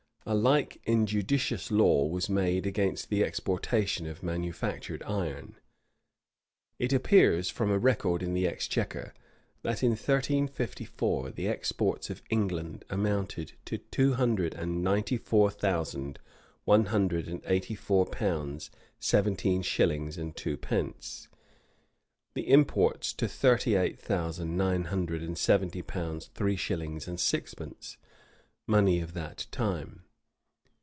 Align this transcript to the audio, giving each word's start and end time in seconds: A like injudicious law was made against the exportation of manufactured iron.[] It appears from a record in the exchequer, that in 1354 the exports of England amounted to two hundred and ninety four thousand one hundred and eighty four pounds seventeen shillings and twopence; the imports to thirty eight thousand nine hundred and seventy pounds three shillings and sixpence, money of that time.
A 0.23 0.35
like 0.35 0.79
injudicious 0.85 1.71
law 1.71 2.05
was 2.05 2.29
made 2.29 2.67
against 2.67 3.09
the 3.09 3.23
exportation 3.23 4.05
of 4.05 4.21
manufactured 4.21 5.01
iron.[] 5.01 5.55
It 6.77 6.93
appears 6.93 7.49
from 7.49 7.71
a 7.71 7.79
record 7.79 8.21
in 8.21 8.35
the 8.35 8.47
exchequer, 8.47 9.15
that 9.63 9.81
in 9.81 9.89
1354 9.93 11.31
the 11.31 11.47
exports 11.47 12.11
of 12.11 12.21
England 12.29 12.85
amounted 12.91 13.53
to 13.65 13.79
two 13.79 14.13
hundred 14.13 14.53
and 14.53 14.83
ninety 14.83 15.17
four 15.17 15.49
thousand 15.49 16.19
one 16.65 16.85
hundred 16.85 17.27
and 17.27 17.41
eighty 17.47 17.75
four 17.75 18.05
pounds 18.05 18.69
seventeen 18.99 19.63
shillings 19.63 20.19
and 20.19 20.35
twopence; 20.37 21.29
the 22.35 22.47
imports 22.47 23.11
to 23.13 23.27
thirty 23.27 23.73
eight 23.75 23.99
thousand 23.99 24.55
nine 24.55 24.85
hundred 24.85 25.23
and 25.23 25.37
seventy 25.39 25.81
pounds 25.81 26.27
three 26.35 26.55
shillings 26.55 27.07
and 27.07 27.19
sixpence, 27.19 27.97
money 28.67 28.99
of 29.01 29.13
that 29.15 29.47
time. 29.49 30.03